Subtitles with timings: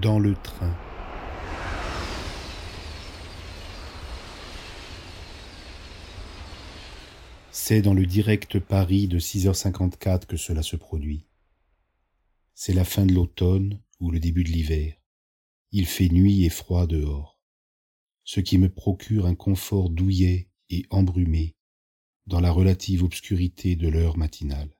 [0.00, 0.76] dans le train.
[7.50, 11.26] C'est dans le direct Paris de 6h54 que cela se produit.
[12.54, 14.94] C'est la fin de l'automne ou le début de l'hiver.
[15.72, 17.40] Il fait nuit et froid dehors,
[18.24, 21.56] ce qui me procure un confort douillet et embrumé
[22.26, 24.76] dans la relative obscurité de l'heure matinale.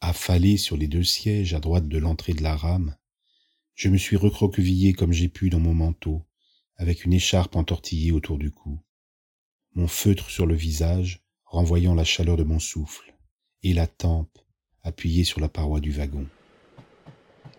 [0.00, 2.96] Affalé sur les deux sièges à droite de l'entrée de la rame,
[3.74, 6.24] je me suis recroquevillé comme j'ai pu dans mon manteau,
[6.76, 8.80] avec une écharpe entortillée autour du cou,
[9.74, 13.14] mon feutre sur le visage, renvoyant la chaleur de mon souffle,
[13.62, 14.38] et la tempe
[14.82, 16.26] appuyée sur la paroi du wagon.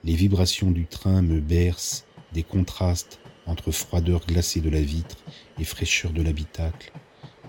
[0.03, 5.17] Les vibrations du train me bercent des contrastes entre froideur glacée de la vitre
[5.59, 6.91] et fraîcheur de l'habitacle,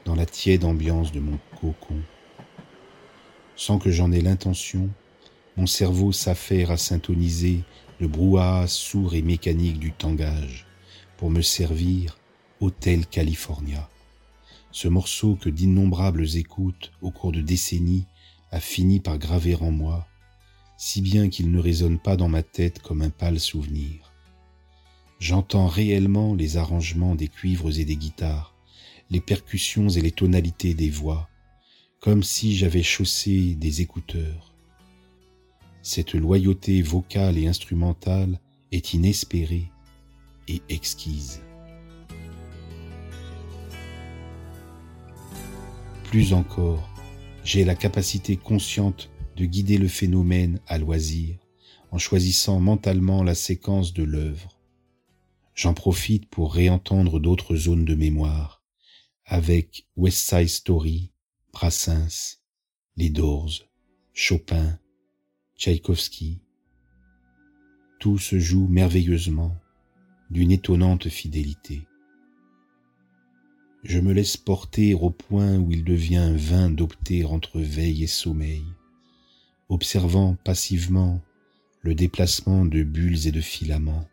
[0.04, 2.00] dans la tiède ambiance de mon cocon.
[3.56, 4.90] Sans que j'en ai l'intention,
[5.56, 7.62] mon cerveau s'affaire à syntoniser
[8.00, 10.66] le brouhaha sourd et mécanique du tangage
[11.16, 12.18] pour me servir
[12.60, 13.88] Hôtel California.
[14.72, 18.06] Ce morceau que d'innombrables écoutes au cours de décennies
[18.50, 20.08] a fini par graver en moi,
[20.76, 24.12] si bien qu'il ne résonne pas dans ma tête comme un pâle souvenir.
[25.20, 28.54] J'entends réellement les arrangements des cuivres et des guitares,
[29.10, 31.28] les percussions et les tonalités des voix,
[32.00, 34.53] comme si j'avais chaussé des écouteurs.
[35.86, 38.40] Cette loyauté vocale et instrumentale
[38.72, 39.70] est inespérée
[40.48, 41.42] et exquise.
[46.04, 46.88] Plus encore,
[47.44, 51.36] j'ai la capacité consciente de guider le phénomène à loisir
[51.90, 54.58] en choisissant mentalement la séquence de l'œuvre.
[55.54, 58.62] J'en profite pour réentendre d'autres zones de mémoire
[59.26, 61.12] avec West Side Story,
[61.52, 62.38] Brassens,
[62.96, 63.68] Les Doors,
[64.14, 64.78] Chopin,
[65.56, 66.40] Tchaïkovski.
[68.00, 69.56] Tout se joue merveilleusement,
[70.30, 71.86] d'une étonnante fidélité.
[73.84, 78.64] Je me laisse porter au point où il devient vain d'opter entre veille et sommeil,
[79.68, 81.22] observant passivement
[81.82, 84.08] le déplacement de bulles et de filaments,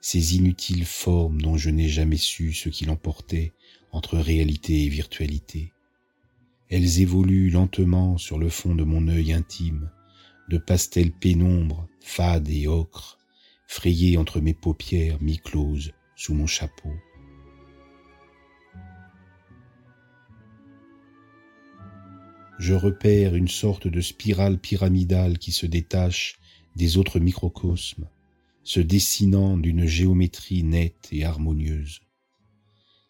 [0.00, 3.52] ces inutiles formes dont je n'ai jamais su ce qui l'emportait
[3.92, 5.70] entre réalité et virtualité.
[6.70, 9.90] Elles évoluent lentement sur le fond de mon œil intime,
[10.52, 13.18] de pastels pénombre, fades et ocre,
[13.66, 16.92] frayés entre mes paupières mi-closes sous mon chapeau.
[22.58, 26.38] Je repère une sorte de spirale pyramidale qui se détache
[26.76, 28.10] des autres microcosmes,
[28.62, 32.02] se dessinant d'une géométrie nette et harmonieuse.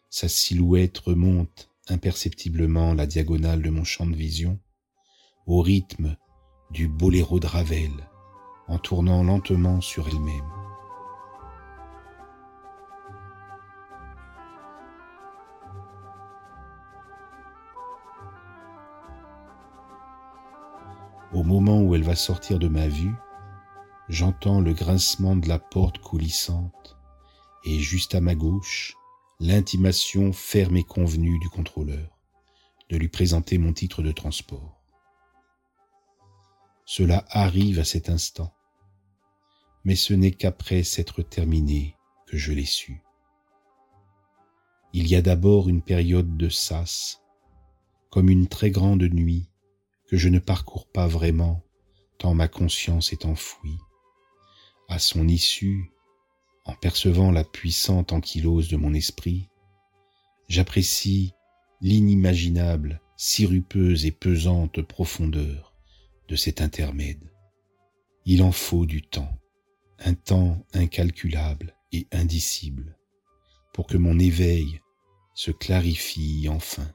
[0.09, 4.59] Sa silhouette remonte imperceptiblement la diagonale de mon champ de vision,
[5.45, 6.15] au rythme
[6.73, 7.91] du boléro de Ravel
[8.67, 10.49] en tournant lentement sur elle-même.
[21.31, 23.13] Au moment où elle va sortir de ma vue,
[24.09, 26.97] j'entends le grincement de la porte coulissante
[27.65, 28.95] et juste à ma gauche,
[29.39, 32.17] l'intimation ferme et convenue du contrôleur
[32.89, 34.82] de lui présenter mon titre de transport.
[36.85, 38.53] Cela arrive à cet instant,
[39.85, 41.95] mais ce n'est qu'après s'être terminé
[42.27, 43.01] que je l'ai su.
[44.91, 47.21] Il y a d'abord une période de sas,
[48.09, 49.49] comme une très grande nuit
[50.07, 51.63] que je ne parcours pas vraiment
[52.17, 53.77] tant ma conscience est enfouie.
[54.89, 55.91] À son issue,
[56.65, 59.49] en percevant la puissante ankylose de mon esprit,
[60.49, 61.33] j'apprécie
[61.81, 65.72] l'inimaginable, sirupeuse et pesante profondeur
[66.35, 67.31] cet intermède.
[68.25, 69.37] Il en faut du temps,
[69.99, 72.97] un temps incalculable et indicible,
[73.73, 74.81] pour que mon éveil
[75.33, 76.91] se clarifie enfin.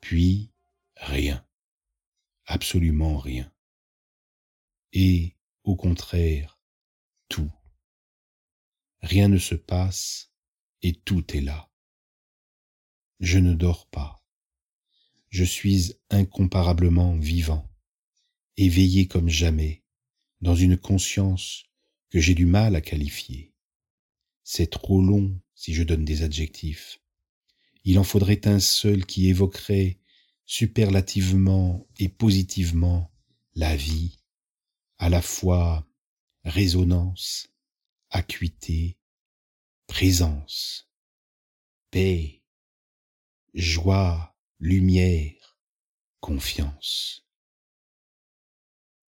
[0.00, 0.50] Puis
[0.96, 1.46] rien,
[2.46, 3.52] absolument rien.
[4.92, 6.58] Et, au contraire,
[7.28, 7.50] tout.
[9.02, 10.32] Rien ne se passe
[10.82, 11.70] et tout est là.
[13.20, 14.22] Je ne dors pas.
[15.28, 17.68] Je suis incomparablement vivant
[18.56, 19.82] éveillé comme jamais,
[20.40, 21.64] dans une conscience
[22.10, 23.52] que j'ai du mal à qualifier.
[24.44, 27.00] C'est trop long si je donne des adjectifs.
[27.84, 29.98] Il en faudrait un seul qui évoquerait
[30.44, 33.12] superlativement et positivement
[33.54, 34.18] la vie,
[34.98, 35.86] à la fois
[36.44, 37.48] résonance,
[38.10, 38.98] acuité,
[39.86, 40.88] présence,
[41.90, 42.42] paix,
[43.54, 45.58] joie, lumière,
[46.20, 47.25] confiance.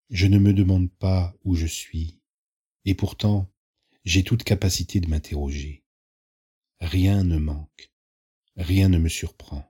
[0.10, 2.22] Je ne me demande pas où je suis,
[2.86, 3.52] Et pourtant,
[4.06, 5.84] j'ai toute capacité de m'interroger.
[6.80, 7.92] Rien ne manque,
[8.56, 9.70] rien ne me surprend.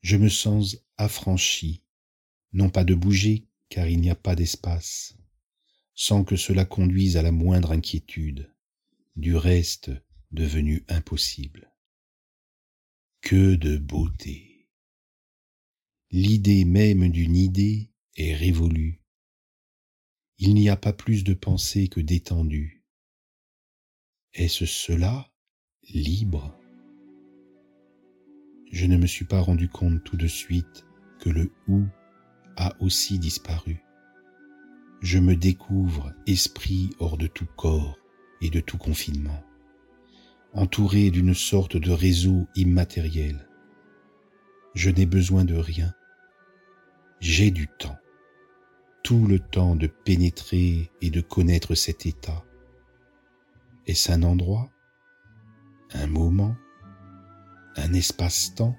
[0.00, 1.82] Je me sens affranchi,
[2.54, 5.18] non pas de bouger, car il n'y a pas d'espace,
[5.94, 8.50] sans que cela conduise à la moindre inquiétude,
[9.16, 9.90] du reste
[10.30, 11.70] devenu impossible.
[13.20, 14.70] Que de beauté.
[16.10, 19.01] L'idée même d'une idée est révolue.
[20.44, 22.82] Il n'y a pas plus de pensée que d'étendue.
[24.34, 25.30] Est-ce cela,
[25.88, 26.58] libre?
[28.72, 30.84] Je ne me suis pas rendu compte tout de suite
[31.20, 31.84] que le ou
[32.56, 33.84] a aussi disparu.
[35.00, 37.96] Je me découvre esprit hors de tout corps
[38.40, 39.44] et de tout confinement
[40.54, 43.48] entouré d'une sorte de réseau immatériel.
[44.74, 45.94] Je n'ai besoin de rien.
[47.20, 47.96] J'ai du temps,
[49.02, 52.44] tout le temps de pénétrer et de connaître cet état.
[53.86, 54.70] Est-ce un endroit,
[55.92, 56.54] un moment,
[57.76, 58.76] un espace-temps?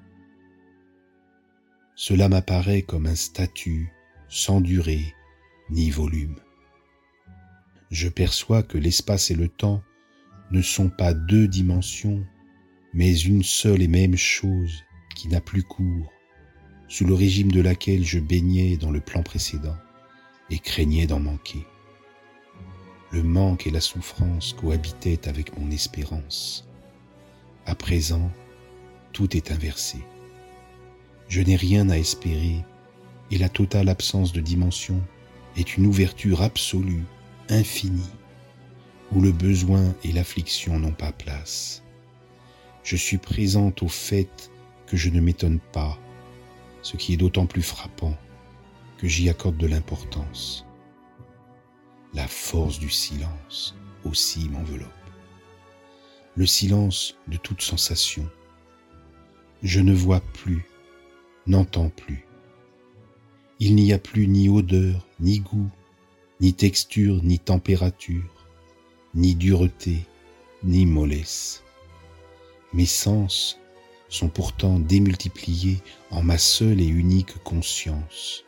[1.96, 3.92] Cela m'apparaît comme un statut
[4.30, 5.14] sans durée
[5.70, 6.40] ni volume.
[7.92, 9.84] Je perçois que l'espace et le temps
[10.52, 12.26] ne sont pas deux dimensions,
[12.94, 14.84] mais une seule et même chose
[15.16, 16.12] qui n'a plus cours,
[16.88, 19.78] sous le régime de laquelle je baignais dans le plan précédent
[20.50, 21.66] et craignais d'en manquer.
[23.12, 26.68] Le manque et la souffrance cohabitaient avec mon espérance.
[27.66, 28.31] À présent,
[29.12, 30.00] tout est inversé.
[31.28, 32.66] Je n'ai rien à espérer
[33.31, 35.01] et la totale absence de dimension
[35.57, 37.04] est une ouverture absolue,
[37.50, 38.12] infinie,
[39.12, 41.84] où le besoin et l'affliction n'ont pas place.
[42.84, 44.51] Je suis présente au fait
[44.88, 45.98] que je ne m'étonne pas,
[46.81, 48.18] ce qui est d'autant plus frappant
[49.04, 50.66] j'y accorde de l'importance.
[52.14, 54.90] La force du silence aussi m'enveloppe.
[56.36, 58.28] Le silence de toute sensation.
[59.62, 60.66] Je ne vois plus,
[61.46, 62.26] n'entends plus.
[63.60, 65.70] Il n'y a plus ni odeur, ni goût,
[66.42, 68.34] ni texture, ni température
[69.16, 70.06] ni dureté,
[70.64, 71.64] ni mollesse.
[72.74, 73.60] Mes sens
[74.10, 78.44] sont pourtant démultipliés en ma seule et unique conscience.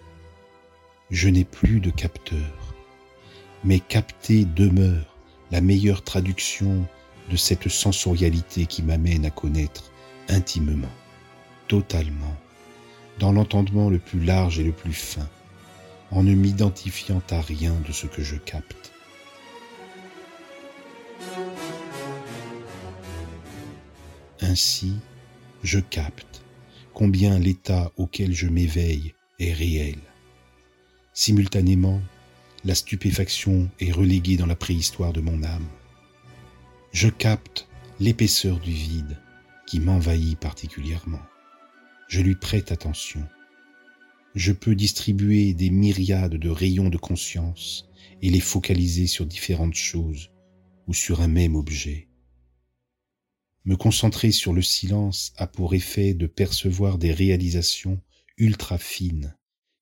[1.12, 2.74] Je n'ai plus de capteur,
[3.64, 5.16] mais capter demeure
[5.52, 6.88] la meilleure traduction
[7.30, 9.92] de cette sensorialité qui m'amène à connaître
[10.30, 10.92] intimement,
[11.68, 12.36] totalement,
[13.20, 15.30] dans l'entendement le plus large et le plus fin,
[16.10, 18.92] en ne m'identifiant à rien de ce que je capte.
[24.42, 24.96] Ainsi,
[25.64, 26.42] je capte
[26.96, 30.00] combien l'état auquel je m'éveille est réel.
[31.18, 32.02] Simultanément,
[32.66, 35.66] la stupéfaction est reléguée dans la préhistoire de mon âme.
[36.92, 37.70] Je capte
[38.02, 39.18] l'épaisseur du vide
[39.66, 41.22] qui m'envahit particulièrement.
[42.10, 43.26] Je lui prête attention.
[44.36, 47.88] Je peux distribuer des myriades de rayons de conscience
[48.22, 50.32] et les focaliser sur différentes choses
[50.86, 52.10] ou sur un même objet.
[53.64, 58.02] Me concentrer sur le silence a pour effet de percevoir des réalisations
[58.38, 59.35] ultra fines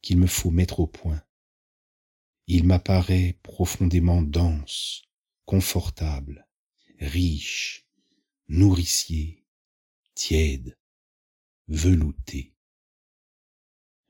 [0.04, 1.24] qu'il me faut mettre au point.
[2.46, 5.02] Il m'apparaît profondément dense,
[5.46, 6.46] confortable,
[7.00, 7.88] riche,
[8.50, 9.46] nourricier,
[10.14, 10.78] tiède,
[11.70, 12.54] velouté.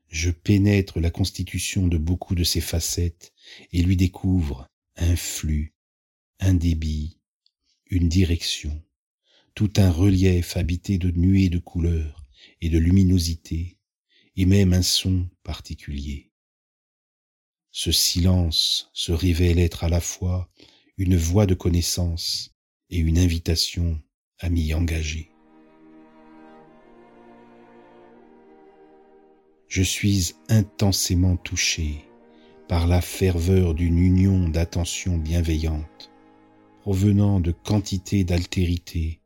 [0.08, 3.32] Je pénètre la constitution de beaucoup de ces facettes
[3.72, 5.74] et lui découvre un flux,
[6.40, 7.20] un débit,
[7.86, 8.82] une direction,
[9.54, 12.26] tout un relief habité de nuées de couleurs
[12.60, 13.78] et de luminosité,
[14.36, 16.30] et même un son particulier.
[17.70, 20.48] Ce silence se révèle être à la fois
[20.96, 22.54] une voie de connaissance
[22.90, 24.00] et une invitation
[24.38, 25.30] à m'y engager.
[29.68, 32.04] Je suis intensément touché
[32.68, 36.12] par la ferveur d'une union d'attention bienveillante,
[36.80, 39.20] provenant de quantité d'altérité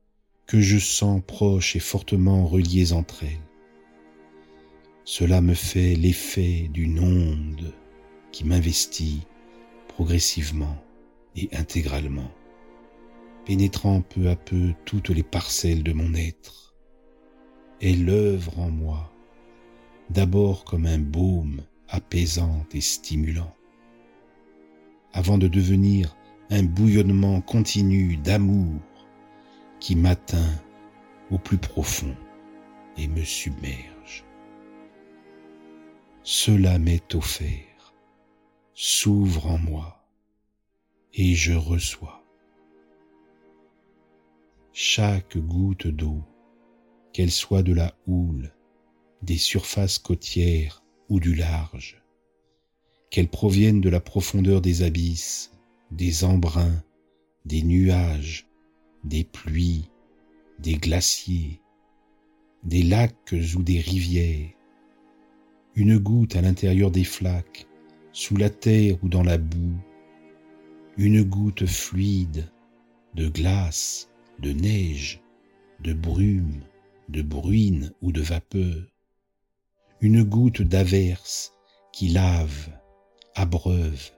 [0.47, 3.48] que je sens proches et fortement reliées entre elles.
[5.11, 7.73] Cela me fait l'effet d'une onde
[8.31, 9.27] qui m'investit
[9.89, 10.77] progressivement
[11.35, 12.31] et intégralement,
[13.47, 16.75] pénétrant peu à peu toutes les parcelles de mon être.
[17.81, 19.11] Elle œuvre en moi,
[20.11, 23.57] d'abord comme un baume apaisant et stimulant,
[25.15, 26.19] avant de devenir
[26.51, 28.79] un bouillonnement continu d'amour
[29.81, 30.61] qui m'atteint
[31.31, 32.15] au plus profond
[32.99, 33.98] et me submerge.
[36.31, 37.95] Cela m'est offert,
[38.75, 40.05] s'ouvre en moi,
[41.15, 42.23] et je reçois.
[44.75, 46.23] Chaque goutte d'eau,
[47.15, 48.53] qu'elle soit de la houle,
[49.23, 52.03] des surfaces côtières ou du large,
[53.09, 55.51] qu'elle provienne de la profondeur des abysses,
[55.91, 56.85] des embruns,
[57.47, 58.47] des nuages,
[59.03, 59.89] des pluies,
[60.59, 61.63] des glaciers,
[62.65, 64.58] des lacs ou des rivières,
[65.79, 67.69] une goutte à l'intérieur des flaques,
[68.11, 69.79] sous la terre ou dans la boue,
[70.97, 72.51] une goutte fluide
[73.15, 75.21] de glace, de neige,
[75.79, 76.65] de brume,
[77.09, 78.89] de bruine ou de vapeur,
[80.01, 81.53] une goutte d'averse
[81.93, 82.71] qui lave,
[83.37, 84.11] abreuve,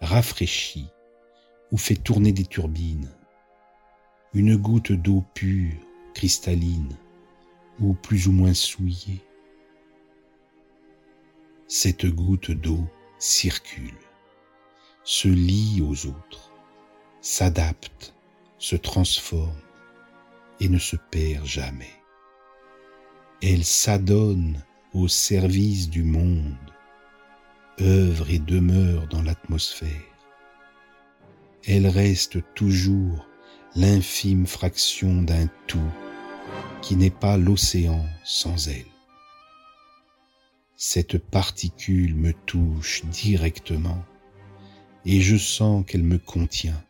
[0.00, 0.86] rafraîchit
[1.72, 3.10] ou fait tourner des turbines,
[4.34, 5.74] une goutte d'eau pure,
[6.14, 6.96] cristalline
[7.80, 9.20] ou plus ou moins souillée.
[11.74, 12.86] Cette goutte d'eau
[13.18, 13.96] circule,
[15.04, 16.52] se lie aux autres,
[17.22, 18.14] s'adapte,
[18.58, 19.62] se transforme
[20.60, 21.94] et ne se perd jamais.
[23.40, 24.62] Elle s'adonne
[24.92, 26.54] au service du monde,
[27.80, 29.88] œuvre et demeure dans l'atmosphère.
[31.66, 33.26] Elle reste toujours
[33.76, 35.90] l'infime fraction d'un tout
[36.82, 38.91] qui n'est pas l'océan sans elle
[40.84, 44.04] cette particule me touche directement
[45.04, 46.84] et je sens qu'elle me contient.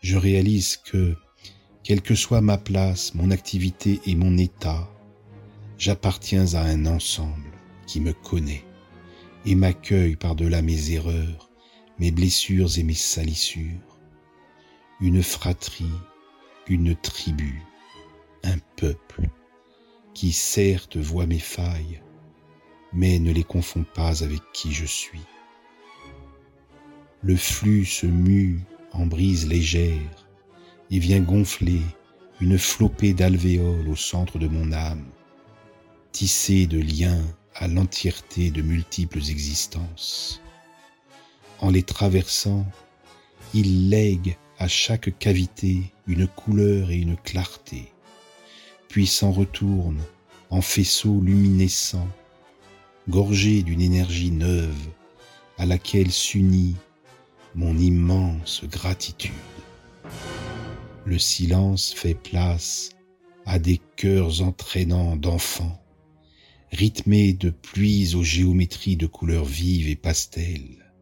[0.00, 1.14] Je réalise que,
[1.82, 4.90] quelle que soit ma place, mon activité et mon état,
[5.76, 7.52] j'appartiens à un ensemble
[7.86, 8.64] qui me connaît
[9.44, 11.50] et m'accueille par-delà mes erreurs,
[11.98, 13.98] mes blessures et mes salissures.
[15.02, 16.00] Une fratrie,
[16.66, 17.62] une tribu,
[18.42, 19.28] un peuple
[20.14, 22.00] qui certes voit mes failles,
[22.94, 25.20] mais ne les confonds pas avec qui je suis.
[27.22, 28.60] Le flux se mue
[28.92, 30.28] en brise légère
[30.90, 31.80] et vient gonfler
[32.40, 35.04] une flopée d'alvéoles au centre de mon âme,
[36.12, 37.22] tissée de liens
[37.54, 40.40] à l'entièreté de multiples existences.
[41.60, 42.66] En les traversant,
[43.54, 47.92] il lègue à chaque cavité une couleur et une clarté,
[48.88, 50.00] puis s'en retourne
[50.50, 52.08] en faisceaux luminescents
[53.08, 54.88] gorgé d'une énergie neuve
[55.58, 56.76] à laquelle s'unit
[57.54, 59.32] mon immense gratitude.
[61.04, 62.90] Le silence fait place
[63.44, 65.82] à des cœurs entraînants d'enfants,
[66.72, 70.92] rythmés de pluies aux géométries de couleurs vives et pastels.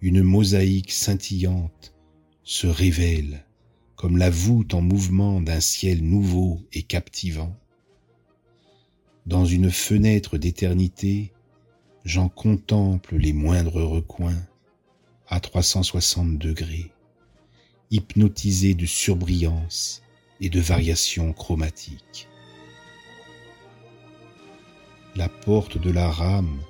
[0.00, 1.94] Une mosaïque scintillante
[2.44, 3.44] se révèle
[3.94, 7.54] comme la voûte en mouvement d'un ciel nouveau et captivant
[9.26, 11.32] dans une fenêtre d'éternité,
[12.04, 14.42] j'en contemple les moindres recoins
[15.26, 16.90] à 360 degrés,
[17.90, 20.02] hypnotisé de surbrillance
[20.40, 22.28] et de variations chromatiques.
[25.16, 26.60] La porte de la rame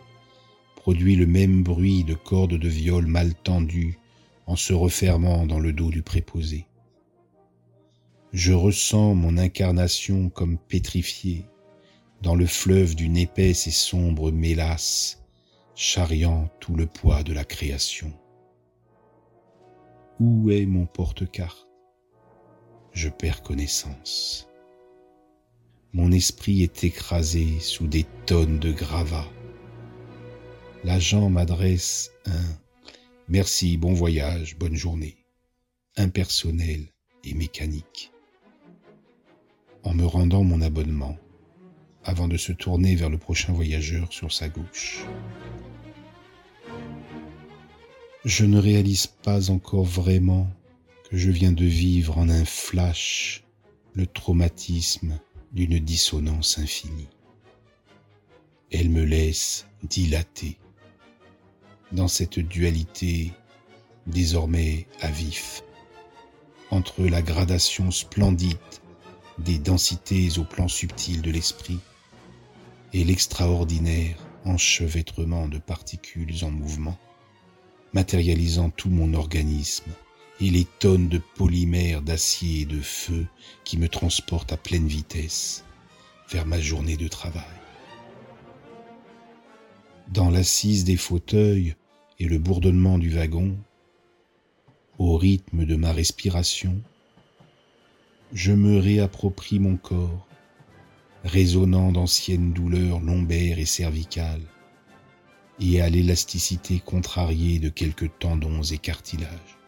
[0.74, 3.98] produit le même bruit de cordes de viol mal tendues
[4.46, 6.64] en se refermant dans le dos du préposé.
[8.32, 11.44] Je ressens mon incarnation comme pétrifiée,
[12.22, 15.22] dans le fleuve d'une épaisse et sombre mélasse,
[15.74, 18.12] charriant tout le poids de la création.
[20.20, 21.68] Où est mon porte-carte?
[22.92, 24.48] Je perds connaissance.
[25.92, 29.30] Mon esprit est écrasé sous des tonnes de gravats.
[30.84, 32.58] L'agent m'adresse un
[33.30, 35.18] Merci, bon voyage, bonne journée,
[35.98, 36.86] impersonnel
[37.24, 38.10] et mécanique.
[39.82, 41.18] En me rendant mon abonnement,
[42.08, 45.04] avant de se tourner vers le prochain voyageur sur sa gauche.
[48.24, 50.50] Je ne réalise pas encore vraiment
[51.10, 53.44] que je viens de vivre en un flash
[53.92, 55.20] le traumatisme
[55.52, 57.10] d'une dissonance infinie.
[58.72, 60.56] Elle me laisse dilater
[61.92, 63.32] dans cette dualité
[64.06, 65.62] désormais à vif
[66.70, 68.56] entre la gradation splendide
[69.38, 71.80] des densités au plan subtil de l'esprit
[72.92, 76.98] et l'extraordinaire enchevêtrement de particules en mouvement,
[77.92, 79.90] matérialisant tout mon organisme
[80.40, 83.26] et les tonnes de polymères d'acier et de feu
[83.64, 85.64] qui me transportent à pleine vitesse
[86.30, 87.42] vers ma journée de travail.
[90.08, 91.74] Dans l'assise des fauteuils
[92.18, 93.58] et le bourdonnement du wagon,
[94.98, 96.80] au rythme de ma respiration,
[98.32, 100.27] je me réapproprie mon corps
[101.24, 104.46] résonnant d'anciennes douleurs lombaires et cervicales,
[105.60, 109.58] et à l'élasticité contrariée de quelques tendons et cartilages.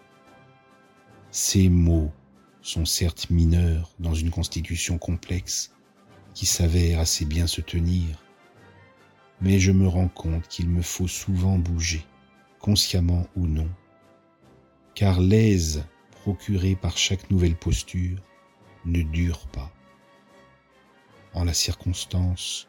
[1.33, 2.13] Ces mots
[2.63, 5.73] sont certes mineurs dans une constitution complexe
[6.35, 8.23] qui s'avère assez bien se tenir,
[9.41, 12.05] mais je me rends compte qu'il me faut souvent bouger,
[12.59, 13.69] consciemment ou non,
[14.95, 18.23] car l'aise procurée par chaque nouvelle posture
[18.85, 19.73] ne dure pas.
[21.33, 22.69] En la circonstance,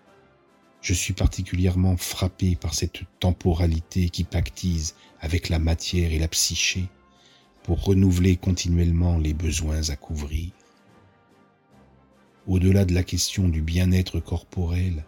[0.81, 6.87] je suis particulièrement frappé par cette temporalité qui pactise avec la matière et la psyché
[7.63, 10.51] pour renouveler continuellement les besoins à couvrir.
[12.47, 15.05] Au-delà de la question du bien-être corporel,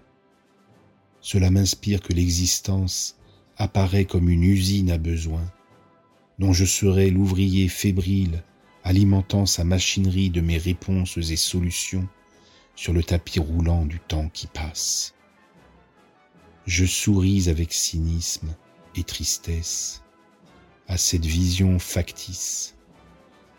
[1.20, 3.18] cela m'inspire que l'existence
[3.58, 5.52] apparaît comme une usine à besoins,
[6.38, 8.44] dont je serai l'ouvrier fébrile
[8.84, 12.08] alimentant sa machinerie de mes réponses et solutions
[12.76, 15.14] sur le tapis roulant du temps qui passe.
[16.66, 18.56] Je souris avec cynisme
[18.96, 20.04] et tristesse
[20.88, 22.76] à cette vision factice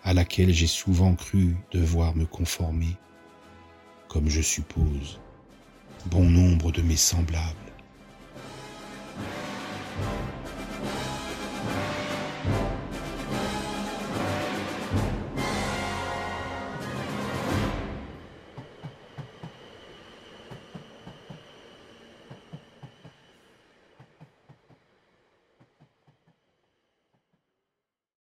[0.02, 2.96] à laquelle j'ai souvent cru devoir me conformer,
[4.08, 5.18] comme je suppose
[6.06, 7.56] bon nombre de mes semblables.